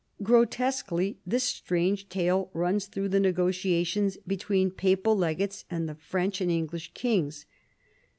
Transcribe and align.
Grotesquely 0.23 1.19
this 1.27 1.43
strange 1.43 2.09
tale 2.09 2.49
runs 2.55 2.87
through 2.87 3.09
the 3.09 3.19
negotia 3.19 3.83
tions 3.85 4.17
between 4.25 4.71
papal 4.71 5.15
legates 5.15 5.63
and 5.69 5.87
the 5.87 5.93
French 5.93 6.41
and 6.41 6.49
English 6.49 6.89
kings. 6.95 7.45